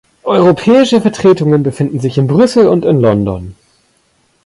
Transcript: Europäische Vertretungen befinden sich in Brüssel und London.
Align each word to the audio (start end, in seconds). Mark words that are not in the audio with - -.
Europäische 0.23 0.99
Vertretungen 0.99 1.61
befinden 1.61 1.99
sich 1.99 2.17
in 2.17 2.25
Brüssel 2.25 2.67
und 2.67 2.83
London. 2.85 3.55